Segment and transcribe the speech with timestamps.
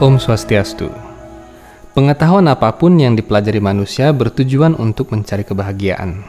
[0.00, 0.88] Om Swastiastu.
[1.92, 6.24] Pengetahuan apa pun yang dipelajari manusia bertujuan untuk mencari kebahagiaan.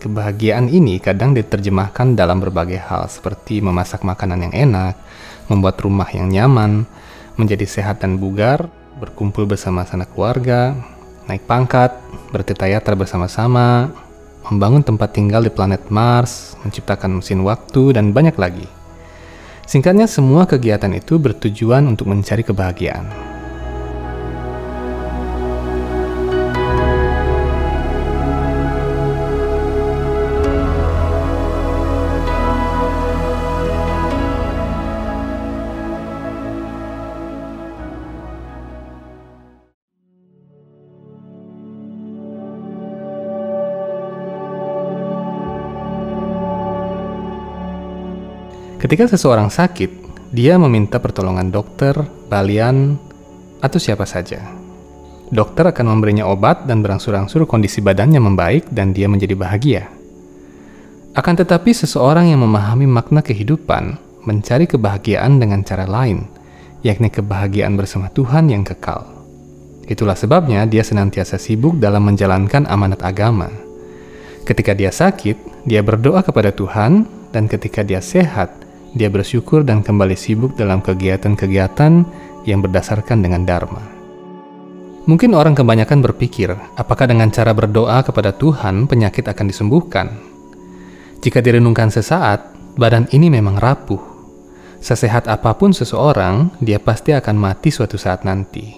[0.00, 4.96] Kebahagiaan ini kadang diterjemahkan dalam berbagai hal seperti memasak makanan yang enak,
[5.52, 6.88] membuat rumah yang nyaman,
[7.36, 10.72] menjadi sehat dan bugar, berkumpul bersama sanak keluarga,
[11.28, 11.92] naik pangkat,
[12.32, 13.92] bertetayatra bersama-sama,
[14.48, 18.77] membangun tempat tinggal di planet Mars, menciptakan mesin waktu, dan banyak lagi.
[19.68, 23.27] Singkatnya, semua kegiatan itu bertujuan untuk mencari kebahagiaan.
[48.88, 49.92] Ketika seseorang sakit,
[50.32, 51.92] dia meminta pertolongan dokter,
[52.32, 52.96] balian,
[53.60, 54.40] atau siapa saja.
[55.28, 59.92] Dokter akan memberinya obat dan berangsur-angsur kondisi badannya membaik dan dia menjadi bahagia.
[61.12, 66.24] Akan tetapi seseorang yang memahami makna kehidupan mencari kebahagiaan dengan cara lain,
[66.80, 69.04] yakni kebahagiaan bersama Tuhan yang kekal.
[69.84, 73.52] Itulah sebabnya dia senantiasa sibuk dalam menjalankan amanat agama.
[74.48, 77.04] Ketika dia sakit, dia berdoa kepada Tuhan,
[77.36, 78.64] dan ketika dia sehat,
[78.98, 81.92] dia bersyukur dan kembali sibuk dalam kegiatan-kegiatan
[82.42, 83.78] yang berdasarkan dengan Dharma.
[85.06, 90.18] Mungkin orang kebanyakan berpikir, apakah dengan cara berdoa kepada Tuhan penyakit akan disembuhkan?
[91.22, 94.02] Jika direnungkan sesaat, badan ini memang rapuh.
[94.82, 98.74] Sesehat apa pun seseorang, dia pasti akan mati suatu saat nanti.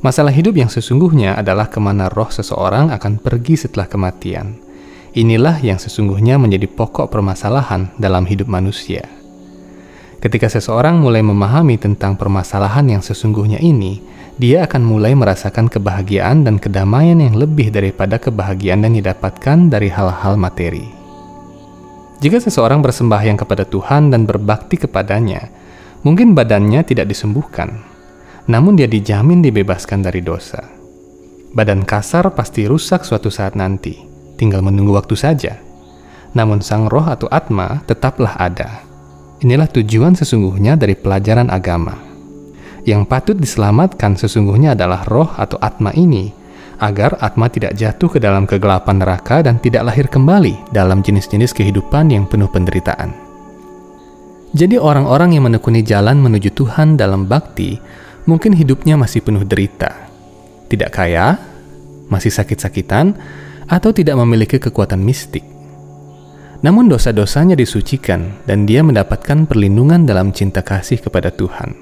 [0.00, 4.71] Masalah hidup yang sesungguhnya adalah ke mana roh seseorang akan pergi setelah kematian
[5.12, 9.04] Inilah yang sesungguhnya menjadi pokok permasalahan dalam hidup manusia.
[10.24, 14.00] Ketika seseorang mulai memahami tentang permasalahan yang sesungguhnya ini,
[14.40, 20.40] dia akan mulai merasakan kebahagiaan dan kedamaian yang lebih daripada kebahagiaan yang didapatkan dari hal-hal
[20.40, 20.88] materi.
[22.24, 25.52] Jika seseorang bersembahyang kepada Tuhan dan berbakti kepadanya,
[26.08, 27.84] mungkin badannya tidak disembuhkan,
[28.48, 30.64] namun dia dijamin dibebaskan dari dosa.
[31.52, 35.58] Badan kasar pasti rusak suatu saat nanti tinggal menunggu waktu saja.
[36.32, 38.82] Namun sang roh atau atma tetaplah ada.
[39.42, 41.98] Inilah tujuan sesungguhnya dari pelajaran agama.
[42.82, 46.34] Yang patut diselamatkan sesungguhnya adalah roh atau atma ini,
[46.82, 52.10] agar atma tidak jatuh ke dalam kegelapan neraka dan tidak lahir kembali dalam jenis-jenis kehidupan
[52.10, 53.14] yang penuh penderitaan.
[54.52, 57.78] Jadi orang-orang yang menekuni jalan menuju Tuhan dalam bakti,
[58.26, 59.94] mungkin hidupnya masih penuh derita.
[60.68, 61.38] Tidak kaya,
[62.10, 63.16] masih sakit-sakitan,
[63.72, 65.40] atau tidak memiliki kekuatan mistik.
[66.60, 71.74] Namun dosa-dosanya disucikan dan dia mendapatkan perlindungan dalam cinta kasih kepada Tuhan.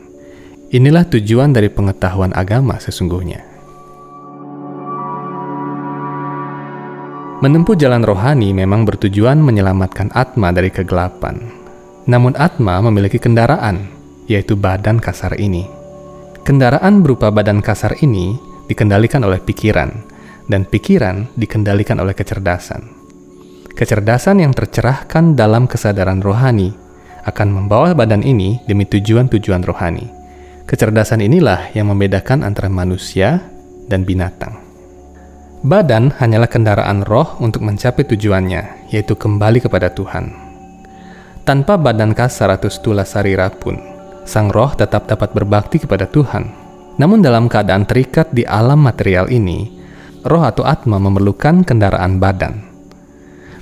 [0.70, 3.42] Inilah tujuan dari pengetahuan agama sesungguhnya.
[7.40, 11.40] Menempuh jalan rohani memang bertujuan menyelamatkan Atma dari kegelapan.
[12.04, 13.88] Namun Atma memiliki kendaraan,
[14.28, 15.64] yaitu badan kasar ini.
[16.44, 18.36] Kendaraan berupa badan kasar ini
[18.68, 20.09] dikendalikan oleh pikiran,
[20.50, 22.90] dan pikiran dikendalikan oleh kecerdasan.
[23.70, 26.74] Kecerdasan yang tercerahkan dalam kesadaran rohani
[27.24, 30.10] akan membawa badan ini demi tujuan-tujuan rohani.
[30.66, 33.46] Kecerdasan inilah yang membedakan antara manusia
[33.86, 34.58] dan binatang.
[35.60, 40.32] Badan hanyalah kendaraan roh untuk mencapai tujuannya, yaitu kembali kepada Tuhan.
[41.44, 43.76] Tanpa badan kasar atau stula sarira pun,
[44.24, 46.48] sang roh tetap dapat berbakti kepada Tuhan.
[46.96, 49.79] Namun dalam keadaan terikat di alam material ini,
[50.24, 52.66] roh atau atma memerlukan kendaraan badan.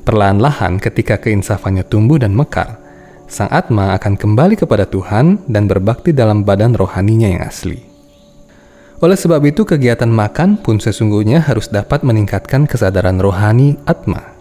[0.03, 2.81] Perlahan-lahan ketika keinsafannya tumbuh dan mekar,
[3.29, 7.85] sang atma akan kembali kepada Tuhan dan berbakti dalam badan rohaninya yang asli.
[8.99, 14.35] Oleh sebab itu, kegiatan makan pun sesungguhnya harus dapat meningkatkan kesadaran rohani atma.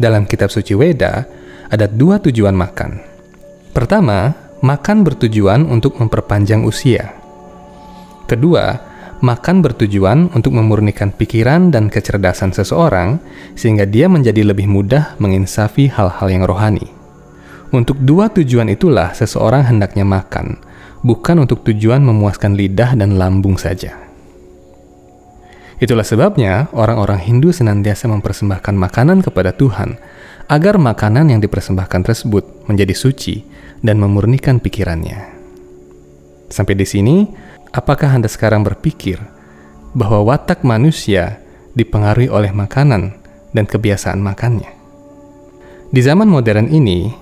[0.00, 1.28] Dalam kitab suci Weda,
[1.68, 3.04] ada dua tujuan makan.
[3.76, 4.32] Pertama,
[4.64, 7.12] makan bertujuan untuk memperpanjang usia.
[8.24, 8.80] Kedua,
[9.18, 13.18] makan bertujuan untuk memurnikan pikiran dan kecerdasan seseorang
[13.58, 16.86] sehingga dia menjadi lebih mudah menginsafi hal-hal yang rohani.
[17.68, 20.56] Untuk dua tujuan itulah seseorang hendaknya makan,
[21.04, 24.08] bukan untuk tujuan memuaskan lidah dan lambung saja.
[25.78, 29.94] Itulah sebabnya orang-orang Hindu senantiasa mempersembahkan makanan kepada Tuhan
[30.50, 33.46] agar makanan yang dipersembahkan tersebut menjadi suci
[33.84, 35.38] dan memurnikan pikirannya.
[36.48, 37.28] Sampai di sini,
[37.78, 39.22] Apakah Anda sekarang berpikir
[39.94, 41.38] bahwa watak manusia
[41.78, 43.14] dipengaruhi oleh makanan
[43.54, 44.66] dan kebiasaan makannya?
[45.94, 47.14] Di zaman modern ini,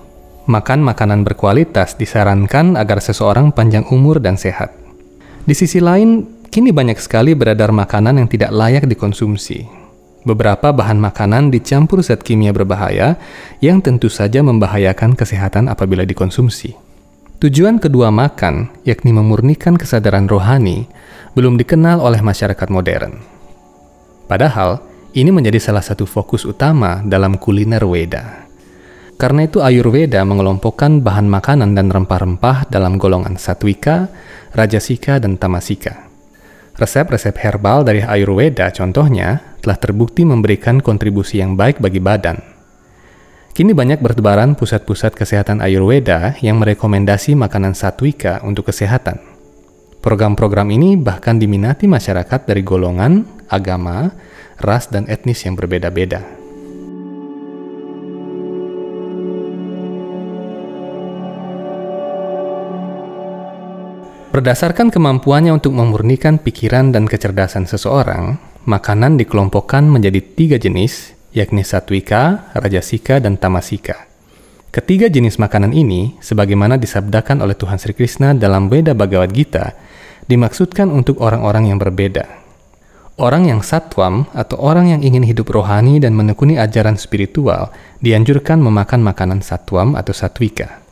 [0.49, 4.73] makan makanan berkualitas disarankan agar seseorang panjang umur dan sehat.
[5.45, 9.61] Di sisi lain, kini banyak sekali beredar makanan yang tidak layak dikonsumsi.
[10.25, 13.13] Beberapa bahan makanan dicampur zat kimia berbahaya
[13.61, 16.86] yang tentu saja membahayakan kesehatan apabila dikonsumsi.
[17.37, 20.89] Tujuan kedua makan, yakni memurnikan kesadaran rohani,
[21.37, 23.13] belum dikenal oleh masyarakat modern.
[24.25, 24.81] Padahal,
[25.13, 28.49] ini menjadi salah satu fokus utama dalam kuliner Weda.
[29.21, 34.09] Karena itu Ayurveda mengelompokkan bahan makanan dan rempah-rempah dalam golongan satwika,
[34.57, 36.09] rajasika, dan tamasika.
[36.73, 42.56] Resep-resep herbal dari Ayurveda contohnya telah terbukti memberikan kontribusi yang baik bagi badan.
[43.57, 49.17] Kini banyak bertebaran pusat-pusat kesehatan Ayurveda yang merekomendasi makanan satwika untuk kesehatan.
[49.97, 54.13] Program-program ini bahkan diminati masyarakat dari golongan, agama,
[54.61, 56.21] ras, dan etnis yang berbeda-beda.
[64.37, 68.37] Berdasarkan kemampuannya untuk memurnikan pikiran dan kecerdasan seseorang,
[68.69, 74.09] makanan dikelompokkan menjadi tiga jenis, yakni satwika, rajasika, dan tamasika.
[74.73, 79.77] Ketiga jenis makanan ini, sebagaimana disabdakan oleh Tuhan Sri Krishna dalam Weda Bhagavad Gita,
[80.25, 82.25] dimaksudkan untuk orang-orang yang berbeda.
[83.17, 89.01] Orang yang satwam atau orang yang ingin hidup rohani dan menekuni ajaran spiritual dianjurkan memakan
[89.01, 90.85] makanan satwam atau satwika.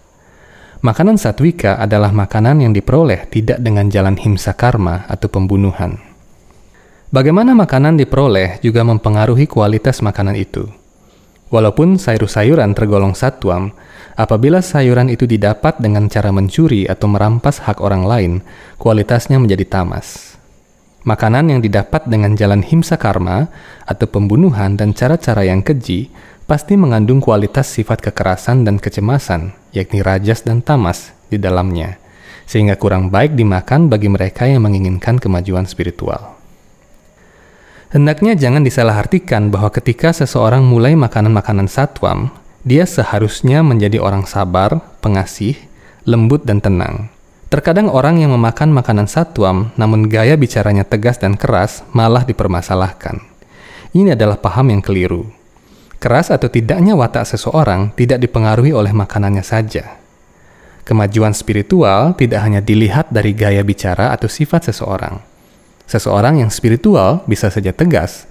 [0.81, 6.04] Makanan satwika adalah makanan yang diperoleh tidak dengan jalan himsa karma atau pembunuhan.
[7.13, 10.65] Bagaimana makanan diperoleh juga mempengaruhi kualitas makanan itu.
[11.53, 13.69] Walaupun sayur-sayuran tergolong satwam,
[14.17, 18.33] apabila sayuran itu didapat dengan cara mencuri atau merampas hak orang lain,
[18.81, 20.33] kualitasnya menjadi tamas.
[21.05, 23.53] Makanan yang didapat dengan jalan himsa karma
[23.85, 26.09] atau pembunuhan dan cara-cara yang keji
[26.49, 32.01] pasti mengandung kualitas sifat kekerasan dan kecemasan, yakni rajas dan tamas di dalamnya,
[32.49, 36.44] sehingga kurang baik dimakan bagi mereka yang menginginkan kemajuan spiritual.
[37.95, 42.27] Hendaknya jangan disalahartikan bahwa ketika seseorang mulai makanan-makanan satwam,
[42.67, 45.55] dia seharusnya menjadi orang sabar, pengasih,
[46.03, 47.07] lembut, dan tenang.
[47.47, 53.23] Terkadang orang yang memakan makanan satwam, namun gaya bicaranya tegas dan keras, malah dipermasalahkan.
[53.95, 55.31] Ini adalah paham yang keliru.
[55.95, 60.03] Keras atau tidaknya watak seseorang tidak dipengaruhi oleh makanannya saja.
[60.83, 65.34] Kemajuan spiritual tidak hanya dilihat dari gaya bicara atau sifat seseorang.
[65.85, 68.25] Seseorang yang spiritual bisa saja tegas,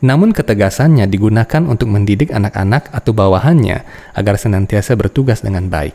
[0.00, 3.84] namun ketegasannya digunakan untuk mendidik anak-anak atau bawahannya
[4.16, 5.92] agar senantiasa bertugas dengan baik.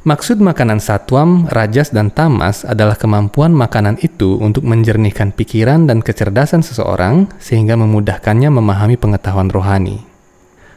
[0.00, 6.64] Maksud makanan satwam, rajas, dan tamas adalah kemampuan makanan itu untuk menjernihkan pikiran dan kecerdasan
[6.64, 10.00] seseorang sehingga memudahkannya memahami pengetahuan rohani.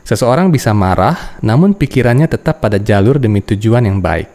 [0.04, 4.28] Seseorang bisa marah, namun pikirannya tetap pada jalur demi tujuan yang baik.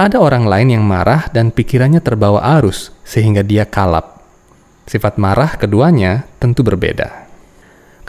[0.00, 4.24] Ada orang lain yang marah dan pikirannya terbawa arus, sehingga dia kalap.
[4.88, 7.28] Sifat marah keduanya tentu berbeda.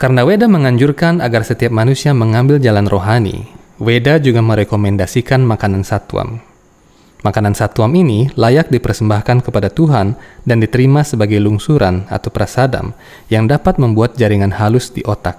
[0.00, 3.44] Karena Weda menganjurkan agar setiap manusia mengambil jalan rohani,
[3.76, 6.40] Weda juga merekomendasikan makanan satwam.
[7.28, 10.16] Makanan satwam ini layak dipersembahkan kepada Tuhan
[10.48, 12.96] dan diterima sebagai lungsuran atau prasadam
[13.28, 15.36] yang dapat membuat jaringan halus di otak.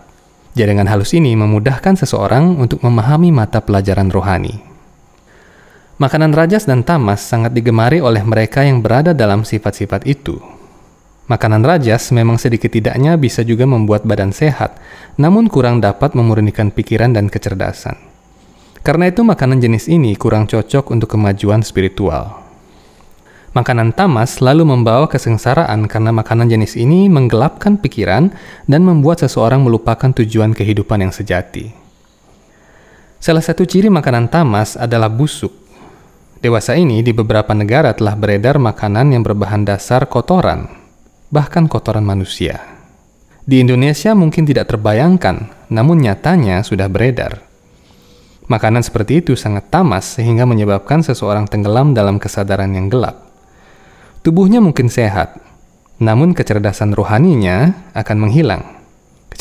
[0.54, 4.73] Jaringan halus ini memudahkan seseorang untuk memahami mata pelajaran rohani.
[6.04, 10.36] Makanan rajas dan tamas sangat digemari oleh mereka yang berada dalam sifat-sifat itu.
[11.32, 14.76] Makanan rajas memang sedikit tidaknya bisa juga membuat badan sehat,
[15.16, 17.96] namun kurang dapat memurnikan pikiran dan kecerdasan.
[18.84, 22.36] Karena itu makanan jenis ini kurang cocok untuk kemajuan spiritual.
[23.56, 28.36] Makanan tamas selalu membawa kesengsaraan karena makanan jenis ini menggelapkan pikiran
[28.68, 31.72] dan membuat seseorang melupakan tujuan kehidupan yang sejati.
[33.24, 35.63] Salah satu ciri makanan tamas adalah busuk.
[36.44, 40.68] Dewasa ini di beberapa negara telah beredar makanan yang berbahan dasar kotoran,
[41.32, 42.60] bahkan kotoran manusia.
[43.48, 47.40] Di Indonesia mungkin tidak terbayangkan, namun nyatanya sudah beredar.
[48.52, 53.24] Makanan seperti itu sangat tamas sehingga menyebabkan seseorang tenggelam dalam kesadaran yang gelap.
[54.20, 55.40] Tubuhnya mungkin sehat,
[56.04, 58.83] namun kecerdasan rohaninya akan menghilang.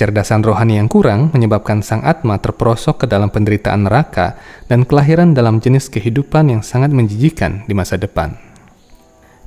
[0.02, 4.34] Kecerdasan rohani yang kurang menyebabkan sang atma terperosok ke dalam penderitaan neraka
[4.66, 8.34] dan kelahiran dalam jenis kehidupan yang sangat menjijikan di masa depan.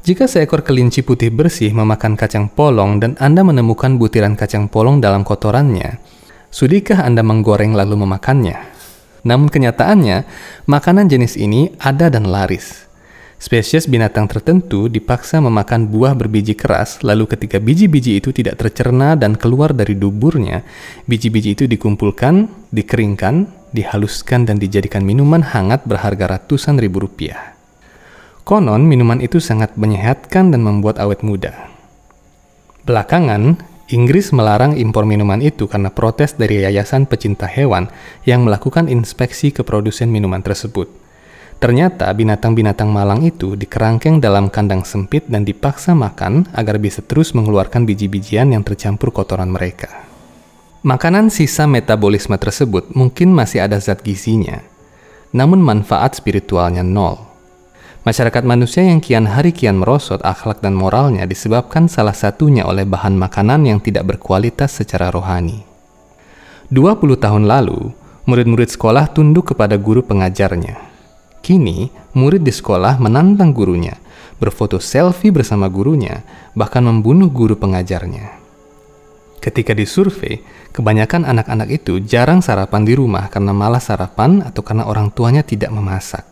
[0.07, 5.27] Jika seekor kelinci putih bersih memakan kacang polong dan Anda menemukan butiran kacang polong dalam
[5.27, 5.99] kotorannya,
[6.55, 8.55] sudikah Anda menggoreng lalu memakannya?
[9.27, 10.23] Namun kenyataannya,
[10.71, 12.87] makanan jenis ini ada dan laris.
[13.35, 19.35] Spesies binatang tertentu dipaksa memakan buah berbiji keras, lalu ketika biji-biji itu tidak tercerna dan
[19.35, 20.63] keluar dari duburnya,
[21.03, 27.59] biji-biji itu dikumpulkan, dikeringkan, dihaluskan, dan dijadikan minuman hangat berharga ratusan ribu rupiah.
[28.47, 31.67] Konon, minuman itu sangat menyehatkan dan membuat awet muda.
[32.87, 37.85] Belakangan, Inggris melarang impor minuman itu karena protes dari yayasan pecinta hewan
[38.25, 41.04] yang melakukan inspeksi ke produsen minuman tersebut.
[41.55, 47.87] Ternyata binatang-binatang malang itu dikerangkeng dalam kandang sempit dan dipaksa makan agar bisa terus mengeluarkan
[47.87, 50.05] biji-bijian yang tercampur kotoran mereka.
[50.85, 54.61] Makanan sisa metabolisme tersebut mungkin masih ada zat gizinya,
[55.33, 57.17] namun manfaat spiritualnya nol.
[58.05, 63.17] Masyarakat manusia yang kian hari kian merosot akhlak dan moralnya disebabkan salah satunya oleh bahan
[63.17, 65.65] makanan yang tidak berkualitas secara rohani.
[66.69, 67.89] 20 tahun lalu,
[68.29, 70.84] murid-murid sekolah tunduk kepada guru pengajarnya.
[71.45, 73.93] Kini, murid di sekolah menantang gurunya,
[74.41, 76.25] berfoto selfie bersama gurunya,
[76.57, 78.41] bahkan membunuh guru pengajarnya.
[79.45, 80.41] Ketika disurvei,
[80.73, 85.69] kebanyakan anak-anak itu jarang sarapan di rumah karena malas sarapan atau karena orang tuanya tidak
[85.69, 86.25] memasak.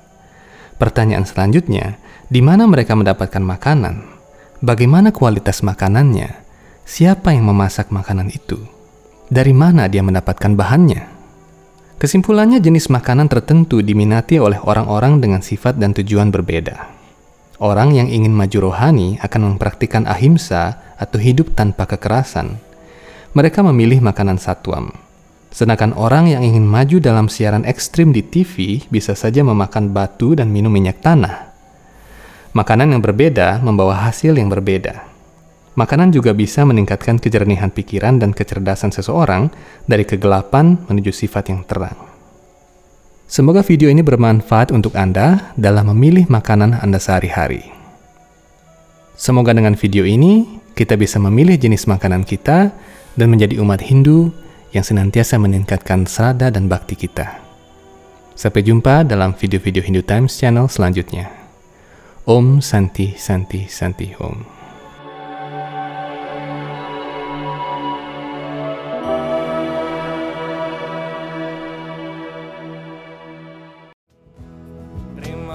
[0.82, 4.02] Pertanyaan selanjutnya, di mana mereka mendapatkan makanan?
[4.66, 6.42] Bagaimana kualitas makanannya?
[6.90, 8.58] Siapa yang memasak makanan itu?
[9.30, 11.13] Dari mana dia mendapatkan bahannya?
[12.02, 16.90] Kesimpulannya, jenis makanan tertentu diminati oleh orang-orang dengan sifat dan tujuan berbeda.
[17.62, 22.60] Orang yang ingin maju rohani akan mempraktikkan ahimsa atau hidup tanpa kekerasan.
[23.34, 24.92] Mereka memilih makanan satwam,
[25.54, 30.50] Sedangkan orang yang ingin maju dalam siaran ekstrim di TV bisa saja memakan batu dan
[30.50, 31.54] minum minyak tanah.
[32.58, 35.13] Makanan yang berbeda membawa hasil yang berbeda.
[35.74, 39.50] Makanan juga bisa meningkatkan kejernihan pikiran dan kecerdasan seseorang
[39.90, 41.98] dari kegelapan menuju sifat yang terang.
[43.26, 47.66] Semoga video ini bermanfaat untuk Anda dalam memilih makanan Anda sehari-hari.
[49.18, 52.70] Semoga dengan video ini kita bisa memilih jenis makanan kita
[53.18, 54.30] dan menjadi umat Hindu
[54.78, 57.42] yang senantiasa meningkatkan serada dan bakti kita.
[58.38, 61.34] Sampai jumpa dalam video-video Hindu Times channel selanjutnya.
[62.30, 64.53] Om Santi Santi Santi Om.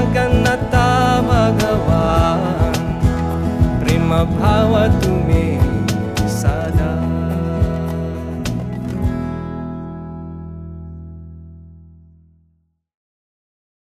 [0.00, 0.86] जगन्नता
[1.28, 2.78] भगवान्
[3.80, 5.19] प्रेम भवतु